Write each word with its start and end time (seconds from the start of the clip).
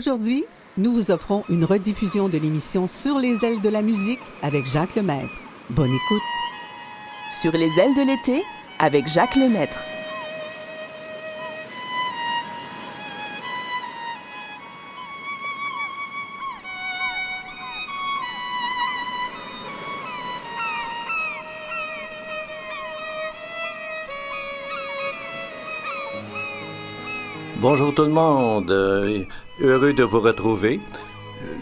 Aujourd'hui, 0.00 0.46
nous 0.78 0.94
vous 0.94 1.10
offrons 1.10 1.44
une 1.50 1.62
rediffusion 1.62 2.30
de 2.30 2.38
l'émission 2.38 2.86
Sur 2.86 3.18
les 3.18 3.44
ailes 3.44 3.60
de 3.60 3.68
la 3.68 3.82
musique 3.82 4.18
avec 4.40 4.64
Jacques 4.64 4.94
Lemaître. 4.94 5.38
Bonne 5.68 5.90
écoute. 5.90 6.22
Sur 7.28 7.52
les 7.52 7.68
ailes 7.78 7.94
de 7.94 8.00
l'été 8.00 8.42
avec 8.78 9.06
Jacques 9.06 9.36
Lemaître. 9.36 9.76
Bonjour 27.80 27.94
tout 27.94 28.02
le 28.02 28.10
monde, 28.10 28.70
euh, 28.70 29.24
heureux 29.62 29.94
de 29.94 30.02
vous 30.02 30.20
retrouver. 30.20 30.80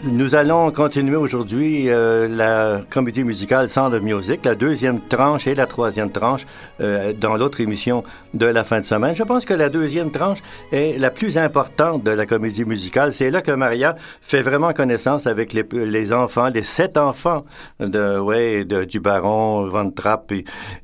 Nous 0.03 0.35
allons 0.35 0.69
continuer 0.69 1.15
aujourd'hui 1.15 1.87
euh, 1.87 2.27
la 2.27 2.81
comédie 2.89 3.23
musicale 3.23 3.69
Sound 3.69 3.93
of 3.93 4.01
Music, 4.01 4.43
la 4.43 4.53
deuxième 4.53 4.99
tranche 4.99 5.47
et 5.47 5.55
la 5.55 5.65
troisième 5.65 6.11
tranche 6.11 6.45
euh, 6.81 7.13
dans 7.13 7.37
l'autre 7.37 7.61
émission 7.61 8.03
de 8.33 8.45
la 8.45 8.65
fin 8.65 8.81
de 8.81 8.85
semaine. 8.85 9.15
Je 9.15 9.23
pense 9.23 9.45
que 9.45 9.53
la 9.53 9.69
deuxième 9.69 10.11
tranche 10.11 10.39
est 10.73 10.99
la 10.99 11.09
plus 11.09 11.37
importante 11.37 12.03
de 12.03 12.11
la 12.11 12.25
comédie 12.25 12.65
musicale. 12.65 13.13
C'est 13.13 13.29
là 13.29 13.41
que 13.41 13.51
Maria 13.51 13.95
fait 14.19 14.41
vraiment 14.41 14.73
connaissance 14.73 15.25
avec 15.25 15.53
les, 15.53 16.11
enfants, 16.11 16.49
les 16.49 16.63
sept 16.63 16.97
enfants 16.97 17.45
de, 17.79 18.19
ouais, 18.19 18.65
du 18.65 18.99
baron 18.99 19.67
Von 19.67 19.91
Trapp. 19.91 20.33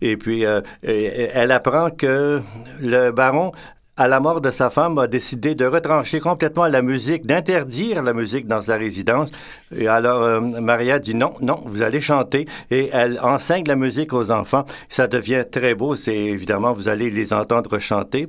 Et 0.02 0.16
puis, 0.16 0.46
elle 0.82 1.52
apprend 1.52 1.90
que 1.90 2.40
le 2.80 3.12
baron 3.12 3.52
à 3.98 4.08
la 4.08 4.20
mort 4.20 4.42
de 4.42 4.52
sa 4.52 4.70
femme, 4.70 4.98
a 4.98 5.08
décidé 5.08 5.56
de 5.56 5.66
retrancher 5.66 6.20
complètement 6.20 6.68
la 6.68 6.82
musique, 6.82 7.26
d'interdire 7.26 8.04
la 8.04 8.14
musique 8.14 8.46
dans 8.46 8.62
sa 8.62 8.76
résidence. 8.76 9.30
Et 9.76 9.88
alors, 9.88 10.22
euh, 10.22 10.42
Maria 10.42 11.00
dit 11.00 11.16
non, 11.16 11.34
non, 11.40 11.62
vous 11.66 11.82
allez 11.82 12.02
chanter. 12.02 12.46
Et 12.72 12.90
elle 12.92 13.20
enseigne 13.22 13.64
la 13.68 13.76
musique 13.76 14.12
aux 14.12 14.32
enfants. 14.32 14.66
Ça 14.90 15.08
devient 15.08 15.46
très 15.50 15.76
beau. 15.76 15.96
C'est 15.96 16.16
évidemment, 16.16 16.74
vous 16.74 16.90
allez 16.90 17.10
les 17.10 17.32
entendre 17.32 17.80
chanter. 17.80 18.28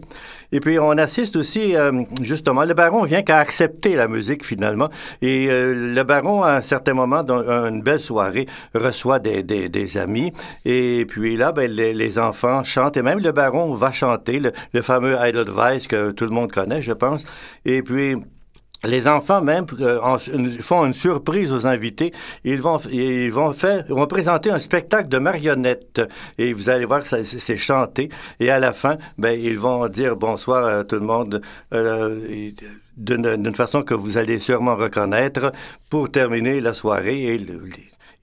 Et 0.53 0.61
puis, 0.61 0.79
on 0.79 0.93
assiste 0.93 1.37
aussi, 1.37 1.77
euh, 1.77 2.03
justement, 2.23 2.65
le 2.65 2.75
baron 2.75 3.03
vient 3.03 3.23
qu'à 3.23 3.39
accepter 3.39 3.95
la 3.95 4.09
musique 4.09 4.45
finalement. 4.45 4.89
Et 5.23 5.49
euh, 5.49 5.95
le 5.95 6.03
baron, 6.03 6.43
à 6.43 6.53
un 6.53 6.61
certain 6.61 6.95
moment, 6.95 7.23
dans 7.23 7.43
une 7.67 7.83
belle 7.83 8.01
soirée, 8.01 8.47
reçoit 8.75 9.19
des, 9.19 9.43
des, 9.43 9.69
des 9.69 9.99
amis. 9.99 10.33
Et 10.65 11.05
puis 11.09 11.37
là, 11.37 11.53
ben, 11.53 11.71
les, 11.71 11.95
les, 11.95 12.19
enfants 12.19 12.65
chantent. 12.65 12.97
Et 12.97 13.03
même 13.03 13.19
le 13.19 13.33
baron 13.33 13.73
va 13.73 13.91
chanter 13.91 14.39
le, 14.39 14.53
le 14.73 14.83
fameux 14.83 15.17
Idle 15.21 15.45
que 15.89 16.11
tout 16.13 16.25
le 16.25 16.31
monde 16.31 16.53
connaît, 16.53 16.83
je 16.83 16.93
pense. 16.93 17.25
Et 17.65 17.83
puis, 17.83 18.17
les 18.85 19.09
enfants 19.09 19.41
même 19.41 19.67
euh, 19.81 20.19
font 20.61 20.87
une 20.87 20.93
surprise 20.93 21.53
aux 21.53 21.67
invités. 21.67 22.13
Ils 22.45 22.61
vont, 22.61 22.79
ils 22.91 23.31
vont 23.31 23.53
faire, 23.53 23.85
ils 23.89 23.95
vont 23.95 24.07
présenter 24.07 24.51
un 24.51 24.59
spectacle 24.59 25.09
de 25.09 25.19
marionnettes 25.19 26.03
et 26.39 26.53
vous 26.53 26.69
allez 26.69 26.85
voir 26.85 27.03
c'est 27.05 27.57
chanté. 27.57 28.09
Et 28.41 28.51
à 28.51 28.59
la 28.59 28.73
fin, 28.73 28.97
ben 29.19 29.39
ils 29.39 29.59
vont 29.59 29.87
dire 29.89 30.17
bonsoir 30.17 30.65
à 30.67 30.85
tout 30.85 30.97
le 30.97 31.03
monde 31.03 31.41
euh, 31.73 32.51
d'une 32.97 33.55
façon 33.55 33.83
que 33.83 33.95
vous 33.95 34.19
allez 34.19 34.39
sûrement 34.39 34.77
reconnaître 34.77 35.53
pour 35.91 36.11
terminer 36.11 36.61
la 36.61 36.73
soirée. 36.73 37.35
Et 37.35 37.39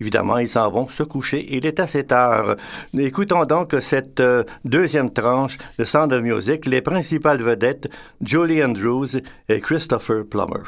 Évidemment, 0.04 0.38
ils 0.38 0.50
s'en 0.50 0.70
vont 0.70 0.90
se 0.90 1.02
coucher. 1.02 1.48
Il 1.56 1.66
est 1.66 1.80
assez 1.80 2.04
tard. 2.04 2.58
Écoutons 2.94 3.46
donc 3.46 3.74
cette 3.80 4.20
euh, 4.20 4.44
deuxième 4.66 5.12
tranche 5.12 5.58
de 5.80 5.86
Sound 5.86 6.12
of 6.12 6.22
Music, 6.22 6.66
les 6.66 6.82
principales 6.82 7.42
vedettes, 7.42 7.88
Julie 8.22 8.62
Andrews 8.62 9.22
et 9.48 9.62
Christopher 9.62 10.26
Plummer. 10.30 10.64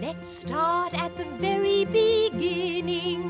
Let's 0.00 0.28
start 0.28 0.94
at 0.94 1.12
the 1.16 1.26
very 1.40 1.84
beginning. 1.84 3.22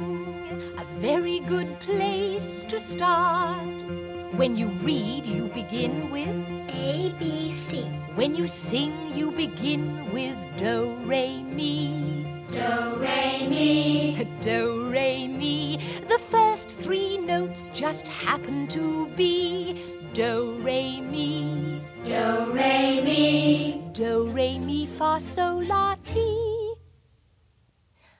A 0.79 0.87
very 1.03 1.41
good 1.41 1.69
place 1.81 2.65
to 2.65 2.81
start. 2.81 4.08
When 4.39 4.55
you 4.55 4.69
read, 4.85 5.27
you 5.27 5.49
begin 5.49 6.13
with 6.13 6.29
A, 6.69 7.13
B, 7.19 7.53
C. 7.69 7.83
When 8.15 8.37
you 8.37 8.47
sing, 8.47 9.17
you 9.17 9.33
begin 9.33 10.13
with 10.13 10.37
Do, 10.57 10.97
Re, 11.03 11.43
Mi. 11.43 12.47
Do, 12.53 12.95
Re, 13.01 13.49
Mi. 13.49 14.29
Do, 14.41 14.91
Re, 14.93 15.27
Mi. 15.27 15.79
The 16.09 16.21
first 16.31 16.79
three 16.79 17.19
notes 17.19 17.69
just 17.75 18.07
happen 18.07 18.69
to 18.69 19.09
be 19.17 19.85
Do, 20.13 20.57
Re, 20.63 21.01
Mi. 21.01 21.83
Do, 22.05 22.53
Re, 22.53 23.01
Mi. 23.03 23.91
Do, 23.91 24.31
Re, 24.31 24.57
Mi, 24.61 24.87
Fa, 24.87 25.19
Sol, 25.19 25.65
La, 25.65 25.97
Ti. 26.05 26.75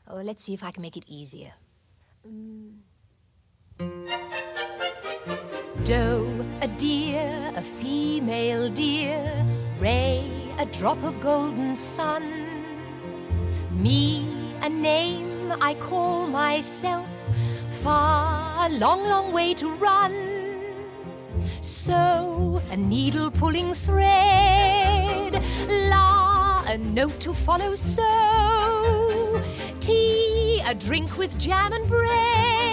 Oh, 0.09 0.21
let's 0.25 0.43
see 0.43 0.53
if 0.53 0.65
I 0.65 0.73
can 0.73 0.83
make 0.83 0.97
it 0.97 1.05
easier. 1.07 1.53
Mm. 2.27 2.88
Do, 5.85 6.45
a 6.61 6.69
deer, 6.69 7.53
a 7.57 7.63
female 7.63 8.69
deer. 8.69 9.47
Ray, 9.81 10.31
a 10.59 10.67
drop 10.67 11.03
of 11.03 11.21
golden 11.21 11.77
sun. 11.77 12.23
Me, 13.71 14.55
a 14.61 14.69
name 14.69 15.53
I 15.61 15.75
call 15.75 16.27
myself. 16.27 17.07
Far, 17.83 18.67
a 18.67 18.69
long, 18.71 19.05
long 19.05 19.33
way 19.33 19.55
to 19.55 19.71
run. 19.77 20.75
So, 21.61 22.61
a 22.71 22.77
needle 22.77 23.31
pulling 23.31 23.73
thread. 23.73 25.43
La, 25.69 26.65
a 26.67 26.77
note 26.77 27.21
to 27.21 27.33
follow. 27.33 27.75
So, 27.75 29.43
tea, 29.81 30.61
a 30.67 30.75
drink 30.75 31.17
with 31.17 31.39
jam 31.39 31.73
and 31.73 31.89
bread. 31.89 32.68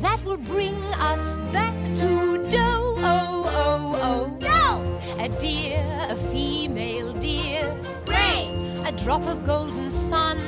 That 0.00 0.22
will 0.24 0.36
bring 0.36 0.76
us 0.94 1.38
back 1.52 1.74
to 1.96 2.46
do. 2.48 2.58
Oh, 2.58 3.44
oh, 3.64 3.98
oh, 4.08 4.26
do. 4.38 5.22
A 5.22 5.28
deer, 5.28 6.06
a 6.08 6.16
female 6.16 7.12
deer. 7.14 7.76
Ray, 8.06 8.50
a 8.84 8.92
drop 8.92 9.26
of 9.26 9.44
golden 9.44 9.90
sun. 9.90 10.38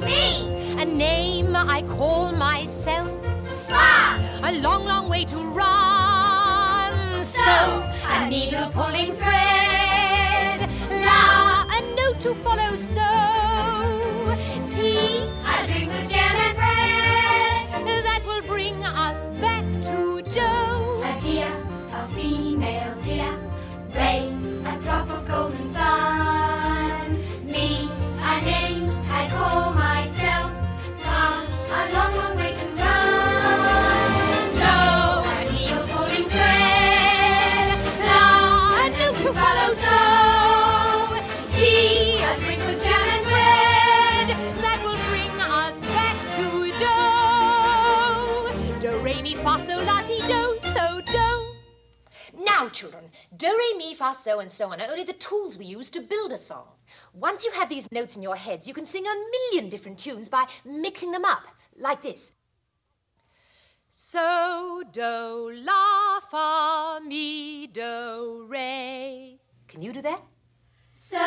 Me, 0.00 0.76
a 0.80 0.84
name 0.84 1.54
I 1.56 1.82
call 1.82 2.32
myself. 2.32 3.10
Far, 3.68 4.20
a 4.42 4.52
long, 4.52 4.84
long 4.84 5.08
way 5.08 5.24
to 5.26 5.38
run. 5.38 7.24
So, 7.24 7.40
a 8.06 8.28
needle 8.28 8.70
pulling 8.70 9.12
thread. 9.12 10.70
La, 10.90 11.64
a 11.68 11.80
note 11.94 12.20
to 12.20 12.34
follow. 12.36 12.76
So, 12.76 13.00
tea, 14.70 15.28
a 15.44 15.66
drink 15.66 15.88
with 15.92 16.10
jam 16.10 16.23
so, 54.34 54.40
and 54.40 54.50
so 54.50 54.72
on 54.72 54.80
are 54.80 54.90
only 54.90 55.04
the 55.04 55.12
tools 55.12 55.56
we 55.56 55.64
use 55.64 55.90
to 55.90 56.00
build 56.00 56.32
a 56.32 56.36
song. 56.36 56.66
Once 57.12 57.44
you 57.44 57.52
have 57.52 57.68
these 57.68 57.86
notes 57.92 58.16
in 58.16 58.22
your 58.22 58.34
heads, 58.34 58.66
you 58.66 58.74
can 58.74 58.84
sing 58.84 59.04
a 59.06 59.14
million 59.34 59.70
different 59.70 59.96
tunes 59.96 60.28
by 60.28 60.44
mixing 60.64 61.12
them 61.12 61.24
up, 61.24 61.44
like 61.78 62.02
this. 62.02 62.32
So, 63.90 64.82
do, 64.90 65.52
la, 65.54 66.18
fa, 66.32 66.98
mi, 67.06 67.68
do, 67.68 68.44
re. 68.48 69.38
Can 69.68 69.82
you 69.82 69.92
do 69.92 70.02
that? 70.02 70.20
So, 70.90 71.18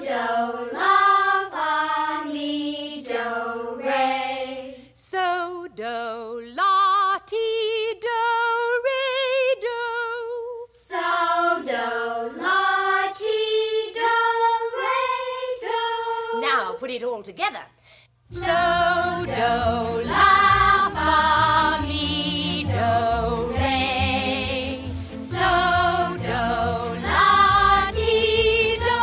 do, 0.00 0.76
la, 0.76 1.50
fa, 1.52 2.24
mi, 2.26 3.04
do, 3.06 3.76
re. 3.76 4.90
So, 4.92 5.68
do, 5.76 6.52
la, 6.52 7.18
ti, 7.26 7.69
put 16.80 16.90
it 16.90 17.02
all 17.02 17.22
together. 17.22 17.60
So, 18.30 18.46
do, 18.46 20.02
la, 20.08 20.88
fa, 20.96 21.82
mi, 21.82 22.64
do, 22.64 23.52
re. 23.52 24.90
So, 25.20 26.16
do, 26.16 26.40
la, 27.04 27.90
ti, 27.90 28.78
do, 28.78 28.98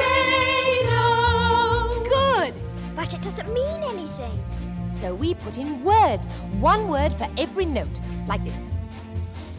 re, 0.00 0.82
do. 0.92 2.10
Good, 2.10 2.54
but 2.94 3.14
it 3.14 3.22
doesn't 3.22 3.50
mean 3.54 3.82
anything. 3.82 4.44
So 4.90 5.14
we 5.14 5.32
put 5.32 5.56
in 5.56 5.82
words, 5.82 6.26
one 6.60 6.88
word 6.88 7.16
for 7.16 7.28
every 7.38 7.64
note, 7.64 8.00
like 8.26 8.44
this. 8.44 8.70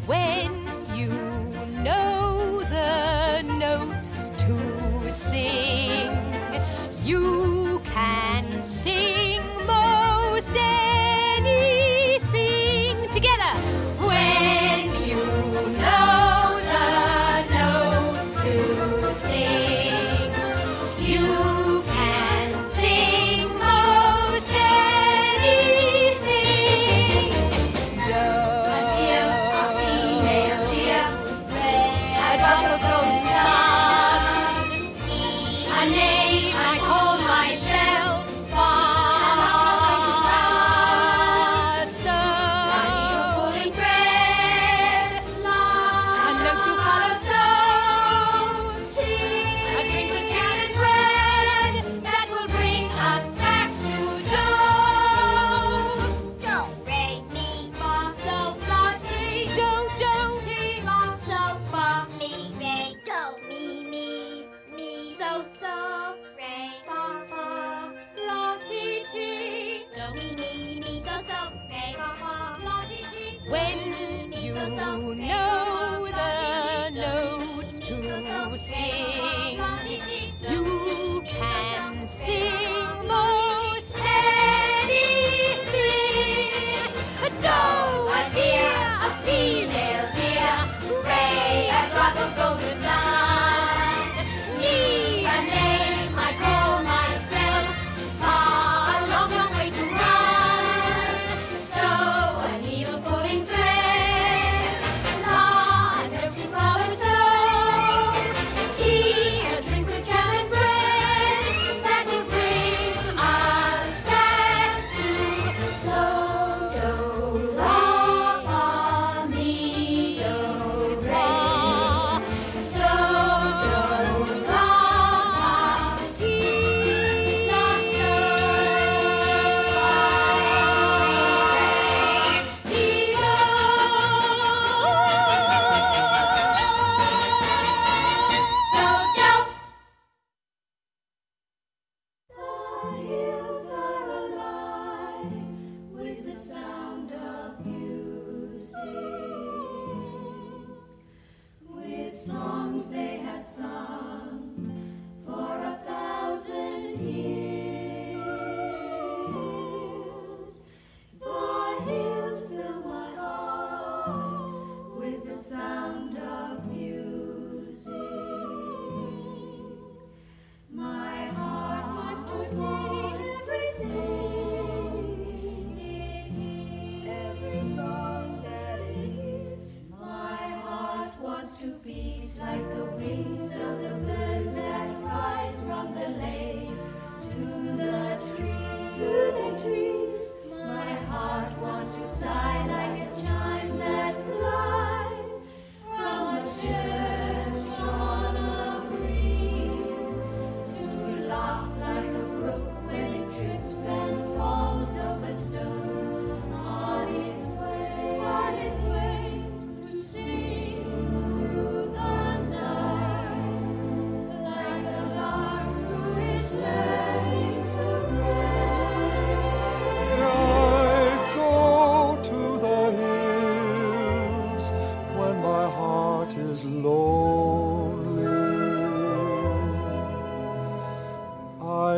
When 0.06 0.70
you 0.96 1.10
know 1.82 2.62
the 2.70 3.42
notes 3.42 4.32
to 4.38 5.10
sing. 5.10 6.29
You 7.10 7.82
can 7.86 8.62
sing 8.62 9.42
most 9.66 10.54
days. 10.54 10.99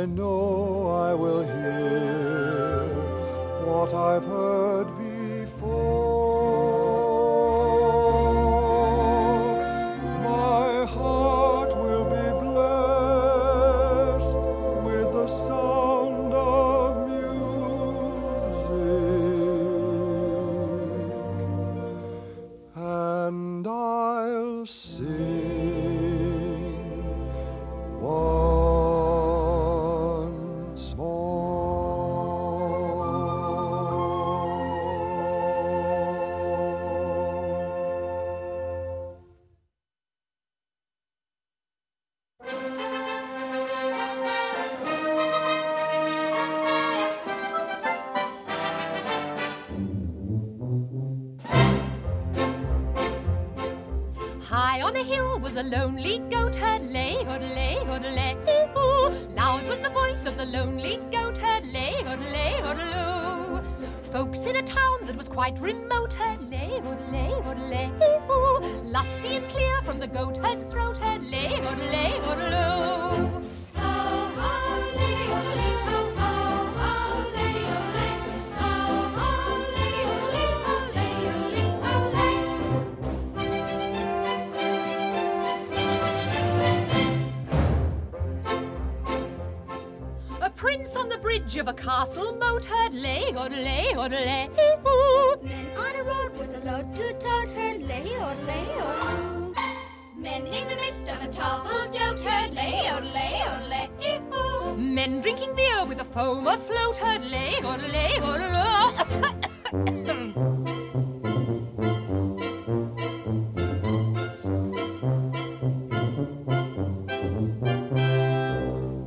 I 0.01 0.05
know 0.08 0.88
I 0.88 1.13
will 1.13 1.43
hear 1.43 2.88
what 3.67 3.93
I've 3.93 4.24
heard 4.24 5.00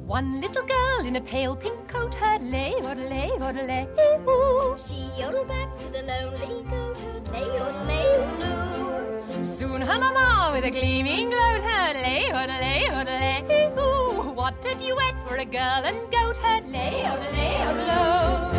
One 0.07 0.41
little 0.41 0.63
girl 0.67 1.07
in 1.07 1.15
a 1.17 1.21
pale 1.21 1.55
pink 1.55 1.87
coat 1.87 2.15
heard 2.15 2.43
lay, 2.43 2.75
lay, 2.81 3.31
lay, 3.39 3.87
ooh. 4.27 4.77
She 4.79 5.11
yodeled 5.17 5.47
back 5.47 5.79
to 5.79 5.89
the 5.91 6.03
lonely 6.03 6.65
goat 6.69 6.99
herd, 6.99 7.29
lay, 7.33 7.45
odelay, 7.45 8.41
odeloo. 8.41 9.45
Soon 9.45 9.81
her 9.81 9.99
mama 10.01 10.51
with 10.55 10.65
a 10.65 10.71
gleaming 10.71 11.31
gloat 11.31 11.61
heard 11.61 11.97
lay, 11.97 12.33
lay, 12.33 12.89
lay, 13.05 13.67
ooh. 13.79 14.33
What 14.33 14.65
a 14.65 14.75
duet 14.75 15.15
for 15.29 15.37
a 15.37 15.45
girl 15.45 15.85
and 15.85 16.11
goat 16.11 16.37
heard 16.39 16.67
lay, 16.67 17.05
lay, 17.33 17.87
lay. 17.87 18.54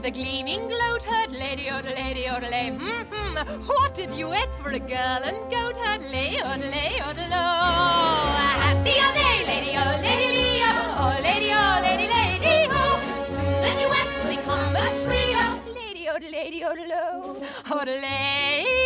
With 0.00 0.06
a 0.06 0.18
gleaming 0.18 0.66
gloat 0.68 1.02
heard 1.02 1.30
Lady 1.30 1.64
odelay, 1.64 2.26
odelay, 2.26 2.66
mm-hmm. 2.78 3.66
What 3.66 3.98
a 3.98 4.06
duet 4.06 4.48
for 4.62 4.70
a 4.70 4.78
girl 4.78 5.20
and 5.28 5.38
goat 5.50 5.76
heard 5.76 6.00
Lady 6.00 6.38
odelay, 6.38 6.92
odelay. 7.08 7.34
Happy 8.64 8.94
are 9.04 9.14
they, 9.18 9.36
Lady 9.50 9.72
oh, 9.76 9.92
Lady 10.06 10.28
Leo, 10.36 10.72
oh 11.02 11.16
Lady 11.22 11.50
oh, 11.52 11.80
Lady 11.82 12.06
Lady 12.16 12.56
ho. 12.72 12.84
Soon 13.34 13.56
the 13.64 13.72
duet 13.80 14.08
will 14.16 14.30
become 14.36 14.76
a 14.76 14.86
trio. 15.04 15.44
Lady 15.74 16.04
odelay, 16.06 16.48
odelay, 16.48 16.88
odelay, 16.88 17.46
odelay, 17.66 18.79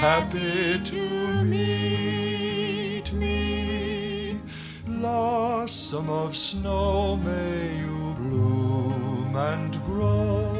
happy 0.00 0.78
to 0.84 1.42
meet 1.42 3.12
me. 3.12 4.38
Blossom 4.86 6.10
of 6.10 6.36
snow, 6.36 7.16
may 7.16 7.78
you 7.78 8.14
bloom 8.18 9.34
and 9.36 9.72
grow, 9.86 10.52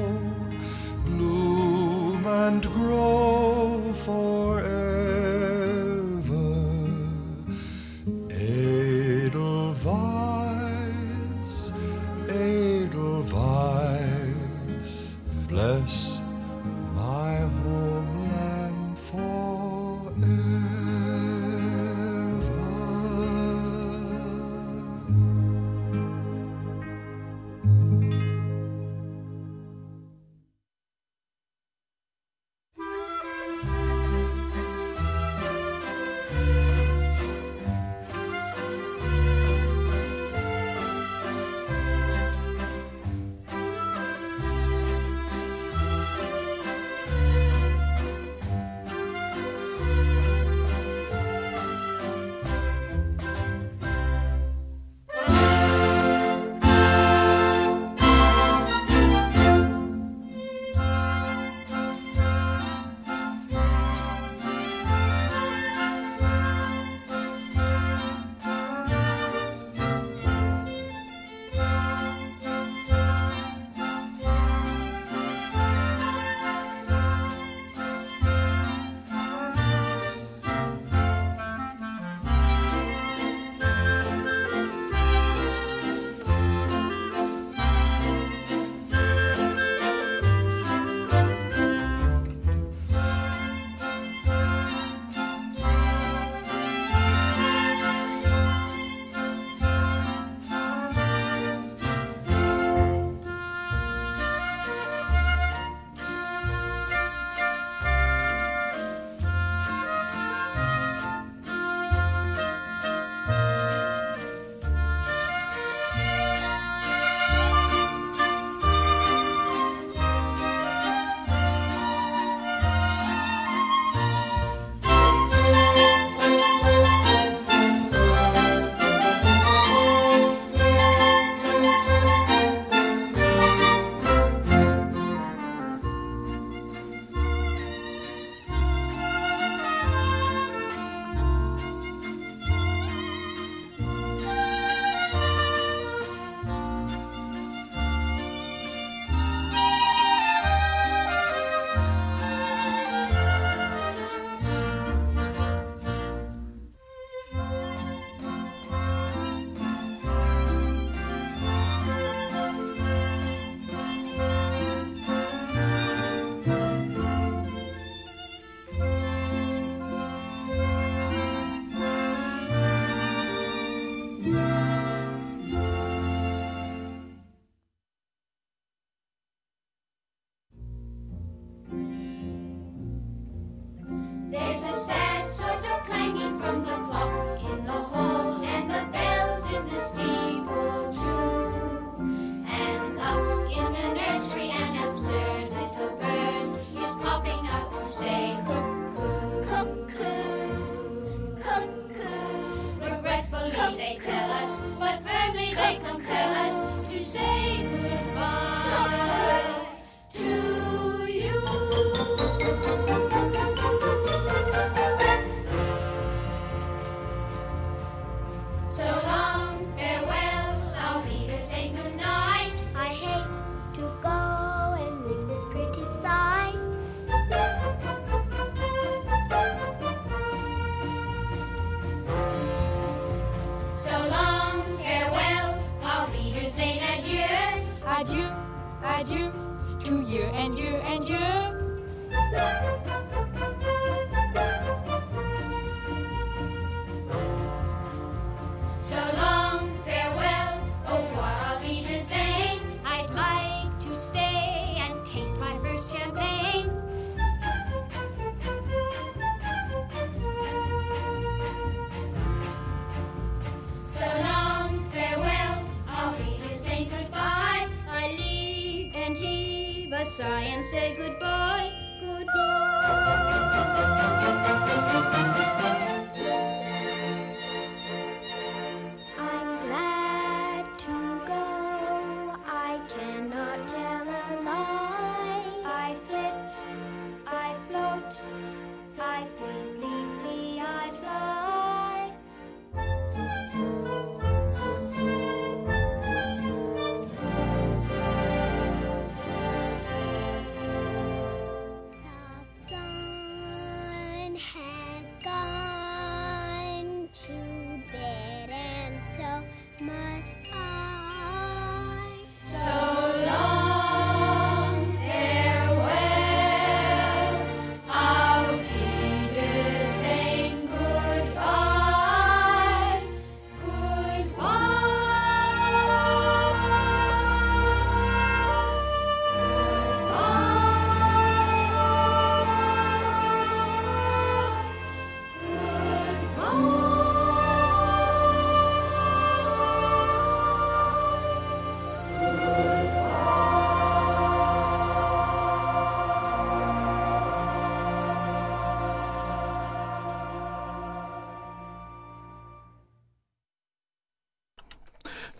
bloom 1.04 2.26
and 2.26 2.62
grow 2.62 3.92
forever. 4.04 4.85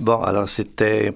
Bon, 0.07 0.23
alors 0.23 0.49
c'était 0.49 1.13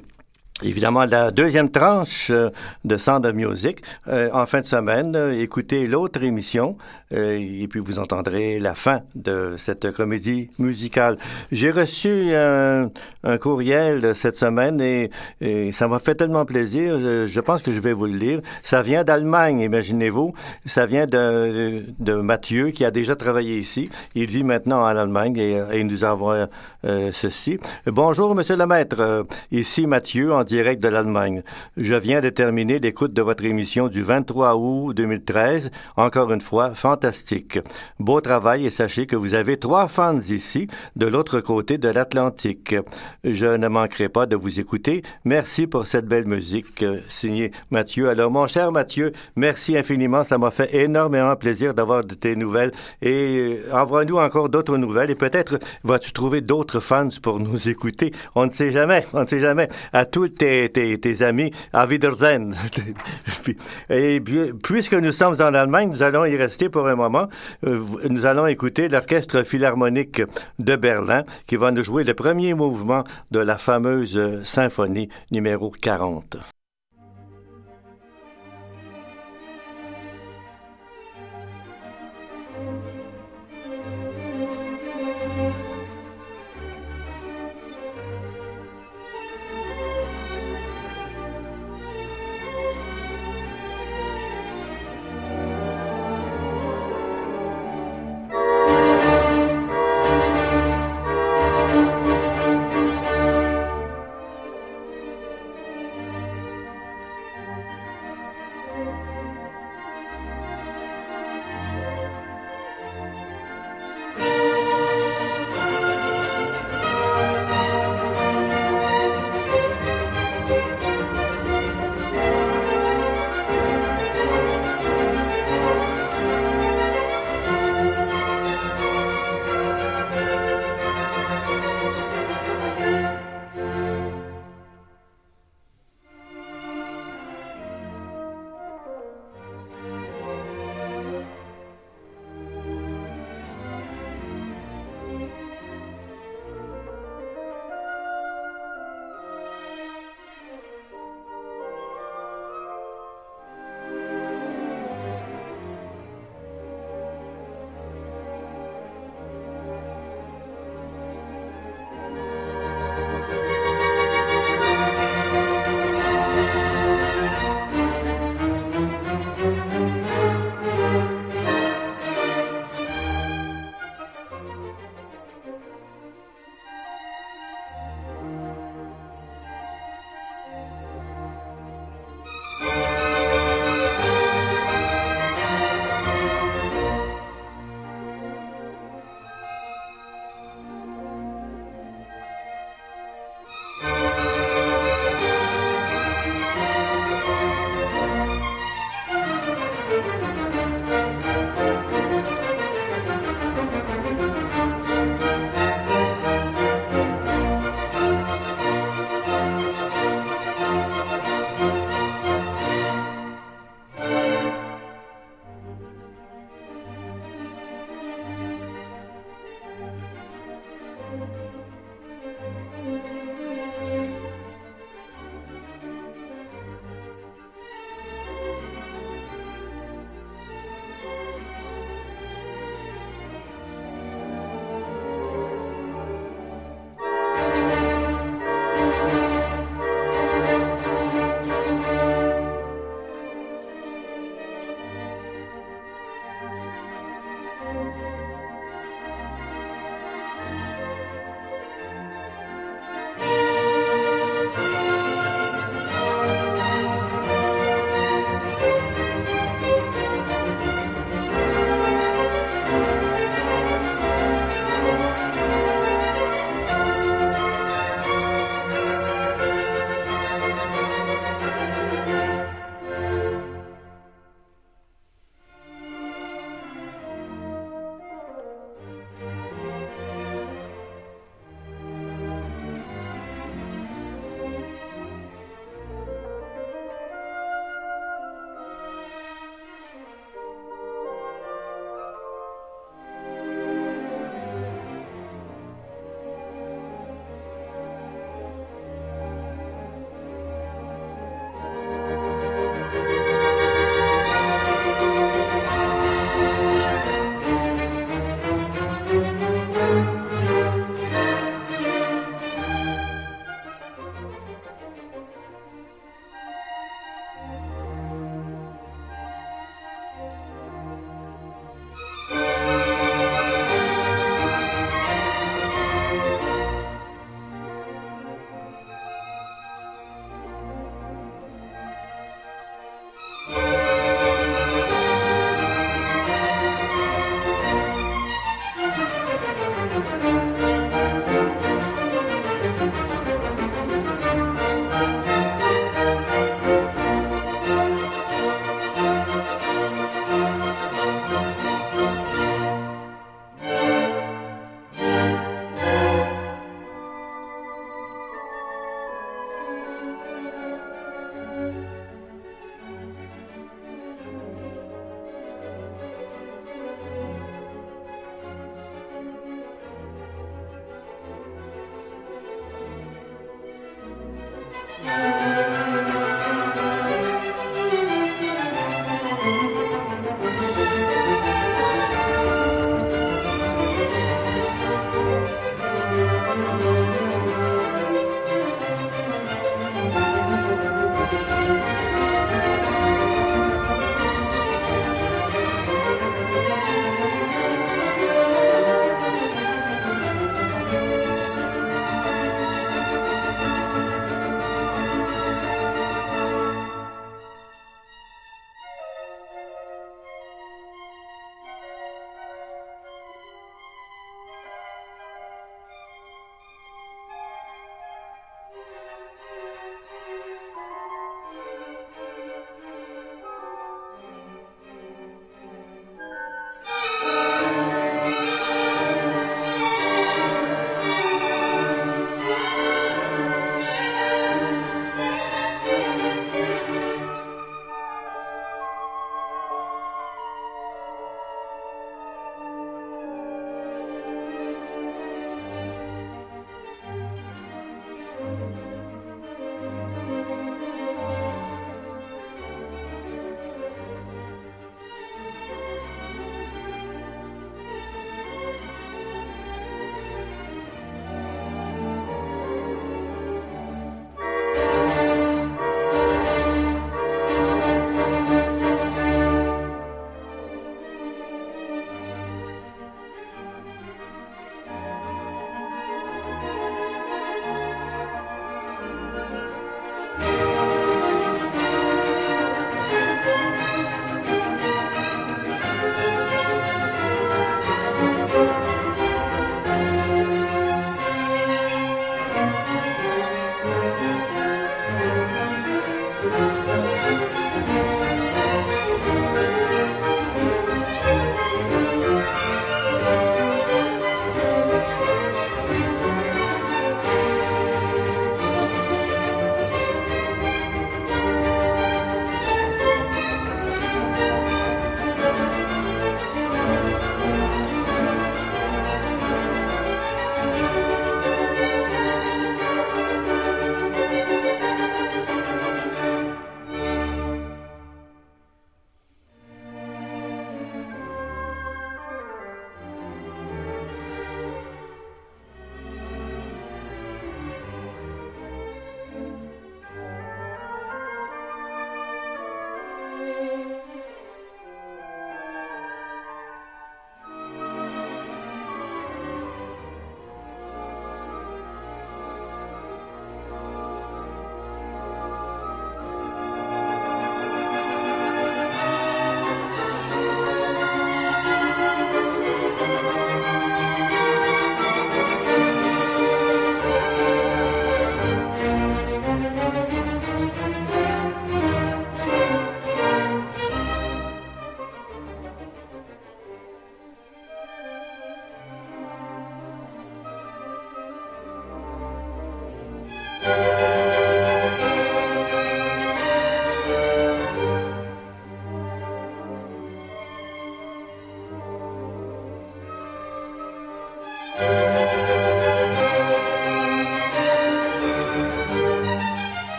évidemment 0.62 1.04
la 1.04 1.30
deuxième 1.30 1.70
tranche 1.70 2.30
euh, 2.30 2.50
de 2.84 2.96
Sound 2.96 3.26
of 3.26 3.34
Music. 3.34 3.82
Euh, 4.08 4.30
en 4.32 4.46
fin 4.46 4.60
de 4.60 4.66
semaine, 4.66 5.14
euh, 5.16 5.40
écoutez 5.40 5.86
l'autre 5.86 6.22
émission 6.22 6.76
euh, 7.12 7.38
et 7.38 7.66
puis 7.68 7.80
vous 7.80 7.98
entendrez 7.98 8.58
la 8.58 8.74
fin 8.74 9.00
de 9.14 9.54
cette 9.56 9.92
comédie 9.92 10.50
musicale. 10.58 11.16
J'ai 11.52 11.70
reçu 11.70 12.34
un, 12.34 12.90
un 13.24 13.38
courriel 13.38 14.14
cette 14.14 14.36
semaine 14.36 14.80
et, 14.80 15.10
et 15.40 15.72
ça 15.72 15.88
m'a 15.88 15.98
fait 15.98 16.14
tellement 16.14 16.44
plaisir. 16.44 16.98
Je, 17.26 17.40
pense 17.40 17.62
que 17.62 17.72
je 17.72 17.80
vais 17.80 17.92
vous 17.92 18.06
le 18.06 18.16
lire. 18.16 18.40
Ça 18.62 18.82
vient 18.82 19.04
d'Allemagne, 19.04 19.60
imaginez-vous. 19.60 20.34
Ça 20.66 20.86
vient 20.86 21.06
de, 21.06 21.84
de 21.98 22.14
Mathieu 22.14 22.70
qui 22.70 22.84
a 22.84 22.90
déjà 22.90 23.16
travaillé 23.16 23.58
ici. 23.58 23.88
Il 24.14 24.26
vit 24.26 24.44
maintenant 24.44 24.82
en 24.82 24.86
Allemagne 24.96 25.36
et, 25.36 25.62
et 25.72 25.84
nous 25.84 26.04
envoie 26.04 26.48
euh, 26.84 27.10
ceci. 27.12 27.58
Bonjour, 27.86 28.34
Monsieur 28.34 28.56
le 28.56 28.66
Maître. 28.66 28.96
Euh, 29.00 29.24
Ici 29.52 29.86
Mathieu 29.86 30.32
direct 30.50 30.82
de 30.82 30.88
l'Allemagne. 30.88 31.42
Je 31.76 31.94
viens 31.94 32.20
de 32.20 32.28
terminer 32.28 32.80
l'écoute 32.80 33.12
de 33.12 33.22
votre 33.22 33.44
émission 33.44 33.86
du 33.86 34.02
23 34.02 34.56
août 34.56 34.92
2013. 34.94 35.70
Encore 35.96 36.32
une 36.32 36.40
fois, 36.40 36.72
fantastique. 36.74 37.60
Beau 38.00 38.20
travail 38.20 38.66
et 38.66 38.70
sachez 38.70 39.06
que 39.06 39.14
vous 39.14 39.34
avez 39.34 39.58
trois 39.58 39.86
fans 39.86 40.18
ici, 40.18 40.66
de 40.96 41.06
l'autre 41.06 41.40
côté 41.40 41.78
de 41.78 41.88
l'Atlantique. 41.88 42.74
Je 43.22 43.46
ne 43.46 43.68
manquerai 43.68 44.08
pas 44.08 44.26
de 44.26 44.34
vous 44.34 44.58
écouter. 44.58 45.02
Merci 45.24 45.68
pour 45.68 45.86
cette 45.86 46.06
belle 46.06 46.26
musique. 46.26 46.82
Euh, 46.82 46.98
Signé 47.08 47.52
Mathieu. 47.70 48.08
Alors, 48.08 48.32
mon 48.32 48.48
cher 48.48 48.72
Mathieu, 48.72 49.12
merci 49.36 49.78
infiniment. 49.78 50.24
Ça 50.24 50.36
m'a 50.36 50.50
fait 50.50 50.74
énormément 50.74 51.36
plaisir 51.36 51.74
d'avoir 51.74 52.02
de 52.02 52.14
tes 52.14 52.34
nouvelles. 52.34 52.72
Et 53.02 53.60
euh, 53.68 53.72
envoie-nous 53.72 54.16
encore 54.16 54.48
d'autres 54.48 54.76
nouvelles. 54.78 55.10
Et 55.10 55.14
peut-être 55.14 55.60
vas-tu 55.84 56.12
trouver 56.12 56.40
d'autres 56.40 56.80
fans 56.80 57.08
pour 57.22 57.38
nous 57.38 57.68
écouter. 57.74 58.10
On 58.34 58.46
ne 58.46 58.50
sait 58.50 58.72
jamais. 58.72 59.06
On 59.12 59.20
ne 59.20 59.26
sait 59.26 59.38
jamais. 59.38 59.68
À 59.92 60.06
tous 60.06 60.39
tes, 60.40 61.22
amis, 61.22 61.50
à 61.72 61.86
Wiedersehen. 61.86 62.54
Et 63.90 64.20
puis, 64.20 64.52
puisque 64.62 64.94
nous 64.94 65.12
sommes 65.12 65.34
en 65.40 65.54
Allemagne, 65.54 65.90
nous 65.90 66.02
allons 66.02 66.24
y 66.24 66.36
rester 66.36 66.68
pour 66.68 66.88
un 66.88 66.96
moment. 66.96 67.28
Euh, 67.66 67.80
Nous 68.08 68.26
allons 68.26 68.46
écouter 68.46 68.88
l'Orchestre 68.88 69.42
Philharmonique 69.42 70.22
de 70.58 70.76
Berlin 70.76 71.24
qui 71.46 71.56
va 71.56 71.70
nous 71.70 71.84
jouer 71.84 72.04
le 72.04 72.14
premier 72.14 72.54
mouvement 72.54 73.04
de 73.30 73.40
la 73.40 73.58
fameuse 73.58 74.16
euh, 74.16 74.42
symphonie 74.44 75.08
numéro 75.30 75.70
40. 75.70 76.59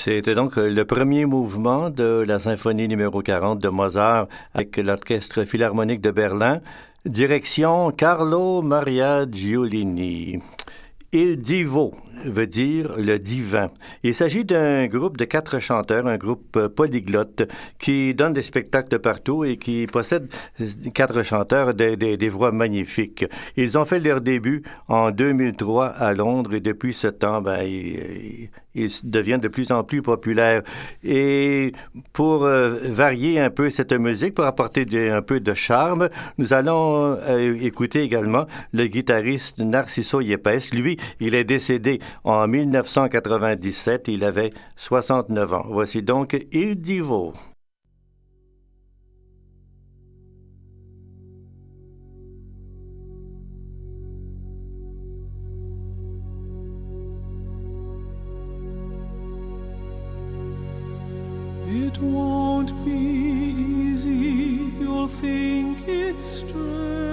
C'était 0.00 0.36
donc 0.36 0.54
le 0.54 0.84
premier 0.84 1.26
mouvement 1.26 1.90
de 1.90 2.24
la 2.24 2.38
symphonie 2.38 2.86
numéro 2.86 3.20
40 3.20 3.58
de 3.58 3.68
Mozart 3.68 4.28
avec 4.54 4.76
l'Orchestre 4.76 5.42
Philharmonique 5.42 6.00
de 6.00 6.12
Berlin, 6.12 6.60
direction 7.04 7.90
Carlo 7.90 8.62
Maria 8.62 9.26
Giulini. 9.28 10.38
Il 11.10 11.40
Divo 11.40 11.96
veut 12.24 12.46
dire 12.46 12.96
le 12.98 13.18
divin. 13.18 13.70
Il 14.02 14.14
s'agit 14.14 14.44
d'un 14.44 14.86
groupe 14.86 15.16
de 15.16 15.24
quatre 15.24 15.58
chanteurs, 15.58 16.06
un 16.06 16.16
groupe 16.16 16.56
euh, 16.56 16.68
polyglotte 16.68 17.42
qui 17.78 18.14
donne 18.14 18.32
des 18.32 18.42
spectacles 18.42 18.98
partout 18.98 19.44
et 19.44 19.56
qui 19.56 19.86
possède 19.86 20.28
quatre 20.94 21.22
chanteurs 21.22 21.74
des, 21.74 21.96
des, 21.96 22.28
voix 22.28 22.52
magnifiques. 22.52 23.24
Ils 23.56 23.78
ont 23.78 23.84
fait 23.84 23.98
leur 23.98 24.20
début 24.20 24.62
en 24.88 25.10
2003 25.10 25.86
à 25.86 26.14
Londres 26.14 26.54
et 26.54 26.60
depuis 26.60 26.92
ce 26.92 27.08
temps, 27.08 27.40
ben, 27.40 27.62
ils, 27.62 28.48
ils 28.78 28.90
deviennent 29.02 29.40
de 29.40 29.48
plus 29.48 29.72
en 29.72 29.84
plus 29.84 30.02
populaires. 30.02 30.62
Et 31.02 31.72
pour 32.12 32.44
euh, 32.44 32.78
varier 32.84 33.40
un 33.40 33.50
peu 33.50 33.70
cette 33.70 33.92
musique, 33.92 34.34
pour 34.34 34.44
apporter 34.44 34.86
un 35.10 35.22
peu 35.22 35.40
de 35.40 35.54
charme, 35.54 36.08
nous 36.38 36.52
allons 36.52 37.16
euh, 37.22 37.56
écouter 37.60 38.02
également 38.02 38.46
le 38.72 38.86
guitariste 38.86 39.60
Narciso 39.60 40.20
Yepes. 40.20 40.72
Lui, 40.72 40.98
il 41.20 41.34
est 41.34 41.44
décédé 41.44 41.98
en 42.24 42.46
1997. 42.46 44.08
Il 44.08 44.24
avait 44.24 44.50
69 44.76 45.54
ans. 45.54 45.64
Voici 45.68 46.02
donc 46.02 46.36
Il 46.52 46.80
Divo. 46.80 47.34
It 61.70 61.98
won't 61.98 62.72
be 62.84 62.92
easy, 62.92 64.72
you'll 64.80 65.06
think 65.06 65.86
it's 65.86 66.24
strange 66.24 67.07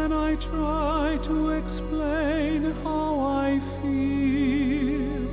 when 0.00 0.12
I 0.12 0.34
try 0.36 1.18
to 1.22 1.50
explain 1.50 2.72
how 2.84 3.20
I 3.46 3.60
feel. 3.76 5.26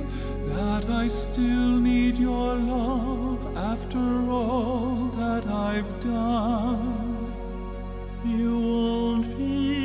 That 0.54 0.84
I 0.90 1.08
still 1.08 1.72
need 1.90 2.18
your 2.18 2.54
love 2.54 3.40
after 3.56 4.06
all 4.38 5.06
that 5.22 5.46
I've 5.46 5.92
done. 6.00 7.32
You 8.24 8.58
won't 8.70 9.26
believe 9.38 9.77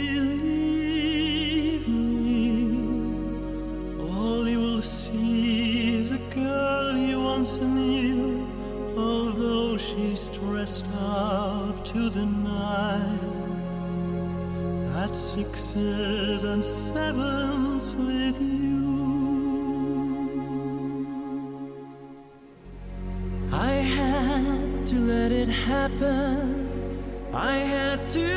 sixes 15.74 16.44
and 16.44 16.64
sevens 16.64 17.96
with 17.96 18.40
you. 18.40 18.84
I 23.52 23.72
had 23.98 24.86
to 24.88 24.96
let 25.00 25.32
it 25.32 25.50
happen. 25.50 26.70
I 27.34 27.58
had 27.58 28.06
to 28.10 28.33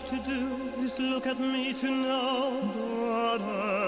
have 0.00 0.08
to 0.08 0.30
do 0.30 0.82
is 0.82 0.98
look 0.98 1.26
at 1.26 1.38
me 1.38 1.74
to 1.74 1.90
know 1.90 2.60
that 2.72 3.40
every 3.42 3.79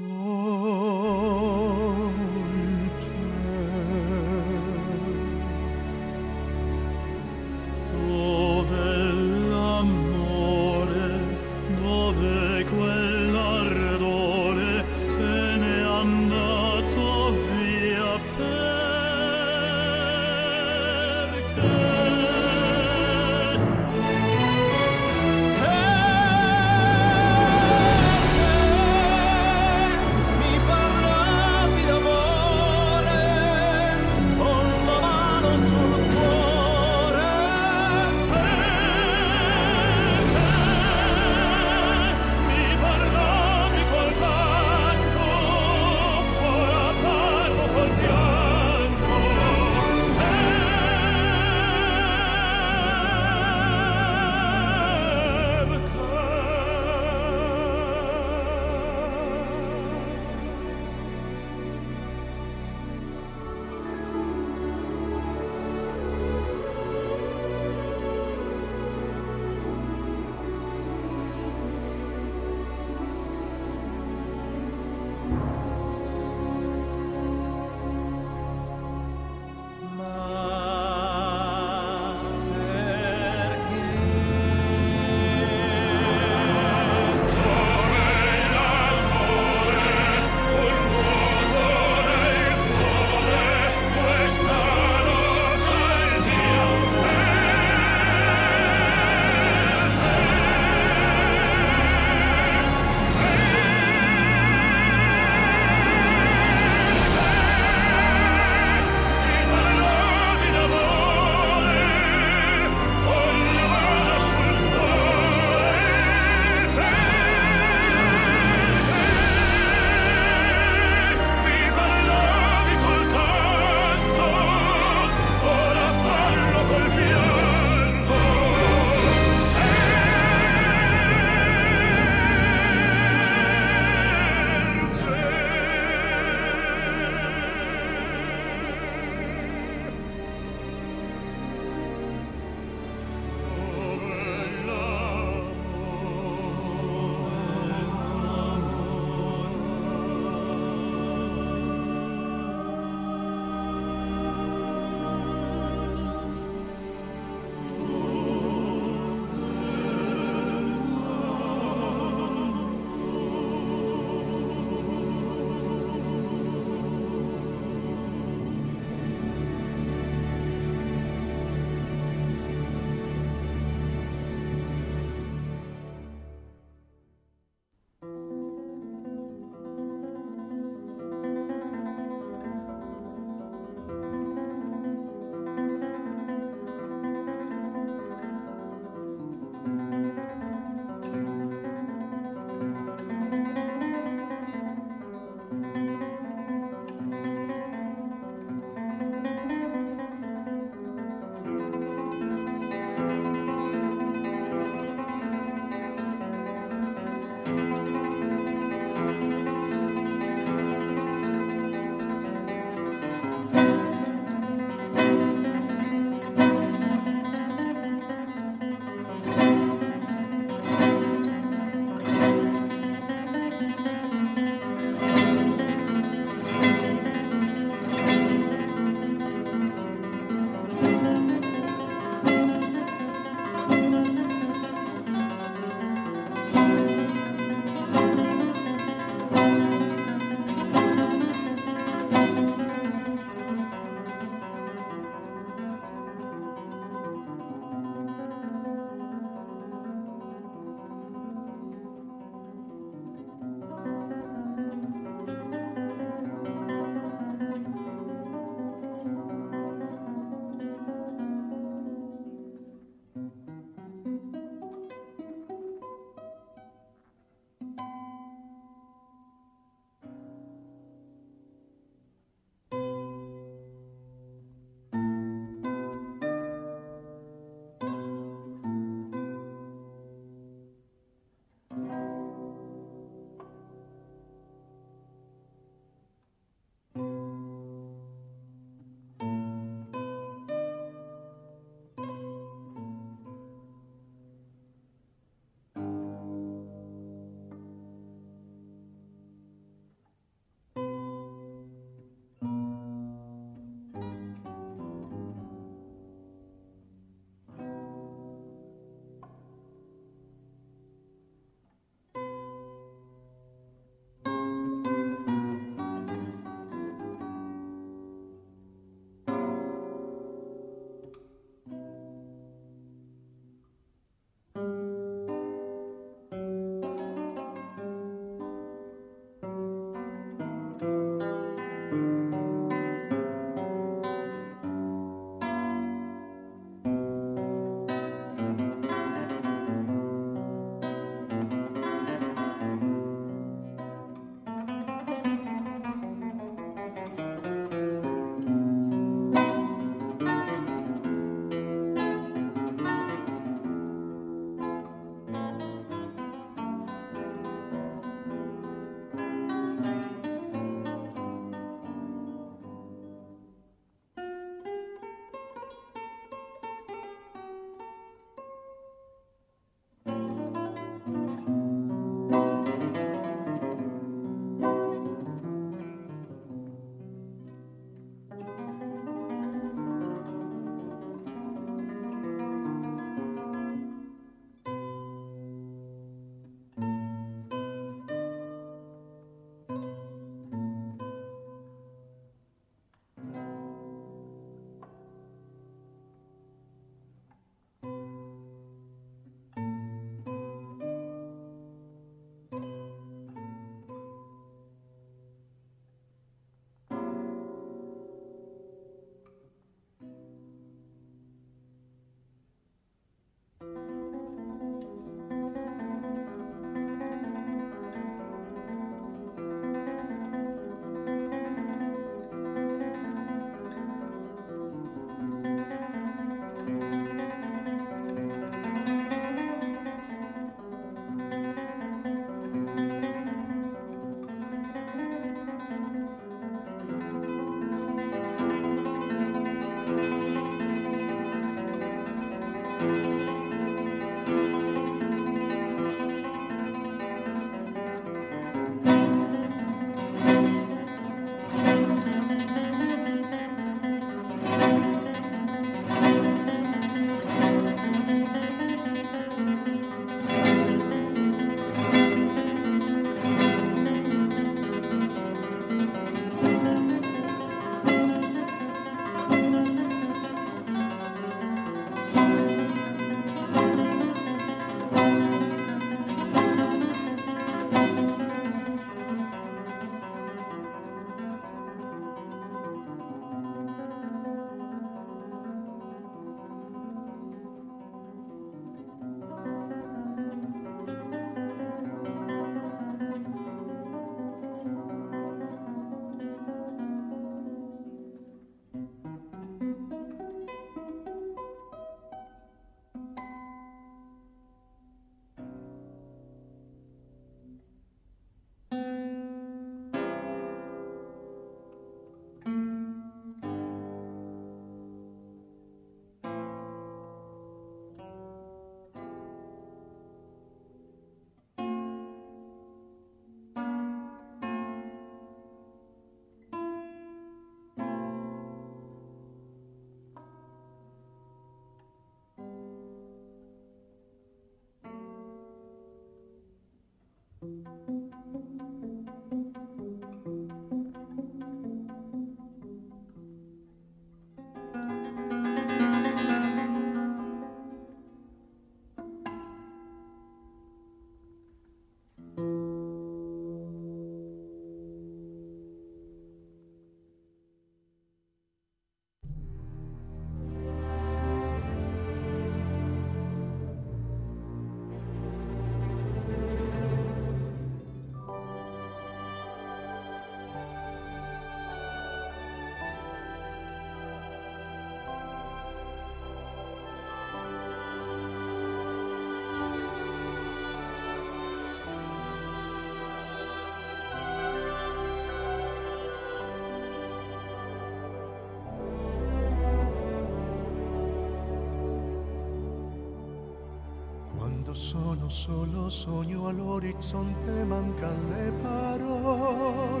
sono 595.28 595.28
solo 595.28 595.88
sogno 595.88 596.48
all'orizzonte 596.48 597.64
mancan 597.64 598.28
le 598.28 598.52
parole. 598.62 600.00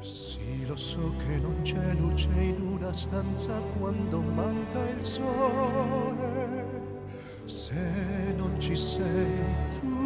Sì, 0.00 0.66
lo 0.66 0.76
so 0.76 1.14
che 1.16 1.38
non 1.38 1.62
c'è 1.62 1.94
luce 1.94 2.28
in 2.34 2.60
una 2.60 2.92
stanza 2.92 3.54
quando 3.78 4.20
manca 4.20 4.88
il 4.90 5.04
sole. 5.04 6.66
Se 7.46 8.34
non 8.36 8.60
ci 8.60 8.76
sei 8.76 9.80
tu 9.80 10.01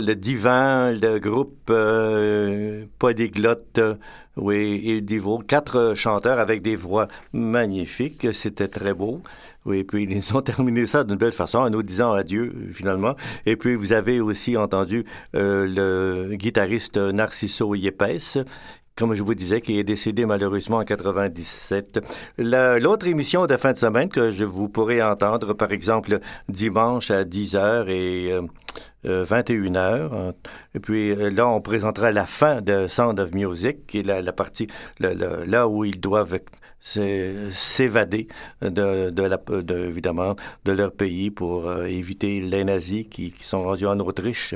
Le 0.00 0.14
divan, 0.14 0.92
le 0.92 1.18
groupe 1.18 1.70
euh, 1.70 2.84
polyglotte, 2.98 3.78
euh, 3.78 3.94
oui, 4.36 4.80
Il 4.84 5.04
Divo, 5.04 5.38
quatre 5.38 5.94
chanteurs 5.94 6.38
avec 6.38 6.62
des 6.62 6.74
voix 6.76 7.08
magnifiques, 7.32 8.28
c'était 8.32 8.68
très 8.68 8.92
beau. 8.94 9.22
Oui, 9.64 9.82
puis 9.84 10.06
ils 10.08 10.36
ont 10.36 10.42
terminé 10.42 10.86
ça 10.86 11.04
d'une 11.04 11.16
belle 11.16 11.32
façon 11.32 11.58
en 11.58 11.70
nous 11.70 11.82
disant 11.82 12.12
adieu 12.12 12.52
finalement. 12.72 13.16
Et 13.46 13.56
puis 13.56 13.74
vous 13.74 13.92
avez 13.92 14.20
aussi 14.20 14.56
entendu 14.56 15.04
euh, 15.34 15.66
le 16.28 16.36
guitariste 16.36 16.96
Narciso 16.98 17.74
Yepes 17.74 18.38
comme 18.98 19.12
je 19.12 19.22
vous 19.22 19.34
disais, 19.34 19.60
qui 19.60 19.78
est 19.78 19.84
décédé 19.84 20.24
malheureusement 20.24 20.78
en 20.78 20.84
97. 20.84 22.00
La- 22.38 22.78
L'autre 22.78 23.06
émission 23.06 23.46
de 23.46 23.54
fin 23.58 23.72
de 23.72 23.76
semaine 23.76 24.08
que 24.08 24.30
je 24.30 24.46
vous 24.46 24.70
pourrez 24.70 25.02
entendre, 25.02 25.52
par 25.52 25.70
exemple, 25.70 26.18
dimanche 26.48 27.10
à 27.10 27.24
10h 27.24 27.90
et 27.90 28.32
euh, 28.32 28.40
euh, 28.40 28.46
21h. 29.06 30.32
Et 30.74 30.80
puis 30.80 31.10
euh, 31.10 31.30
là, 31.30 31.48
on 31.48 31.60
présentera 31.60 32.10
la 32.12 32.26
fin 32.26 32.60
de 32.60 32.86
Sound 32.86 33.18
of 33.20 33.32
Music, 33.32 33.86
qui 33.86 34.00
est 34.00 34.02
la, 34.02 34.32
partie 34.32 34.66
là 35.00 35.68
où 35.68 35.84
ils 35.84 36.00
doivent 36.00 36.38
s'é- 36.80 37.50
s'évader 37.50 38.28
de, 38.62 39.10
évidemment 39.86 40.36
de 40.64 40.72
leur 40.72 40.92
pays 40.92 41.30
pour 41.30 41.68
euh, 41.68 41.84
éviter 41.84 42.40
les 42.40 42.64
nazis 42.64 43.06
qui, 43.08 43.30
qui 43.32 43.44
sont 43.44 43.62
rendus 43.62 43.86
en 43.86 43.98
Autriche. 44.00 44.54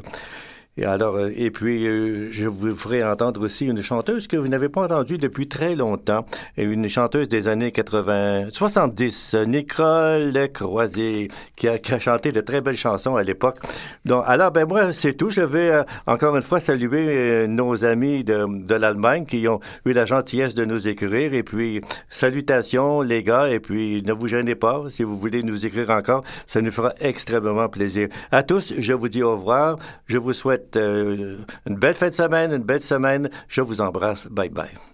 Et 0.81 0.87
alors, 0.87 1.17
euh, 1.17 1.31
et 1.37 1.51
puis, 1.51 1.87
euh, 1.87 2.29
je 2.31 2.49
vous 2.49 2.75
ferai 2.75 3.05
entendre 3.05 3.45
aussi 3.45 3.67
une 3.67 3.83
chanteuse 3.83 4.27
que 4.27 4.39
vous 4.39 4.49
n'avez 4.49 4.71
pas 4.71 4.85
entendue 4.85 5.19
depuis 5.19 5.47
très 5.47 5.75
longtemps, 5.75 6.25
une 6.57 6.89
chanteuse 6.89 7.29
des 7.29 7.49
années 7.49 7.71
80, 7.71 8.47
70, 8.51 9.35
euh, 9.35 9.45
Nicole 9.45 10.49
Croisier, 10.55 11.29
qui 11.55 11.69
a, 11.69 11.77
qui 11.77 11.93
a 11.93 11.99
chanté 11.99 12.33
de 12.33 12.41
très 12.41 12.63
belles 12.63 12.79
chansons 12.79 13.17
à 13.17 13.23
l'époque. 13.23 13.59
Donc, 14.07 14.25
alors, 14.27 14.53
ben 14.53 14.67
moi, 14.67 14.91
c'est 14.95 15.13
tout. 15.13 15.29
Je 15.29 15.43
vais 15.43 15.69
euh, 15.71 15.83
encore 16.07 16.35
une 16.35 16.43
fois 16.43 16.61
saluer 16.61 17.47
nos 17.47 17.85
amis 17.85 18.25
de, 18.25 18.47
de 18.49 18.75
l'Allemagne 18.75 19.27
qui 19.27 19.47
ont 19.49 19.61
eu 19.85 19.93
la 19.93 20.07
gentillesse 20.07 20.55
de 20.55 20.65
nous 20.65 20.89
écrire, 20.89 21.35
et 21.35 21.43
puis 21.43 21.83
salutations 22.09 23.03
les 23.03 23.23
gars, 23.23 23.51
et 23.51 23.61
puis 23.61 24.03
ne 24.03 24.15
vous 24.15 24.29
gênez 24.29 24.55
pas 24.55 24.85
si 24.89 25.03
vous 25.03 25.19
voulez 25.19 25.43
nous 25.43 25.67
écrire 25.67 25.91
encore, 25.91 26.25
ça 26.47 26.63
nous 26.63 26.71
fera 26.71 26.95
extrêmement 27.01 27.69
plaisir. 27.69 28.09
À 28.33 28.43
tous, 28.43 28.73
je 28.79 28.95
vous 28.95 29.11
dis 29.11 29.23
au 29.23 29.33
revoir. 29.33 29.77
Je 30.07 30.17
vous 30.17 30.33
souhaite 30.33 30.70
euh, 30.77 31.39
une 31.67 31.77
belle 31.77 31.95
fin 31.95 32.09
de 32.09 32.15
semaine, 32.15 32.53
une 32.53 32.63
belle 32.63 32.83
semaine. 32.83 33.31
Je 33.49 33.61
vous 33.61 33.81
embrasse. 33.81 34.27
Bye 34.29 34.51
bye. 34.51 34.90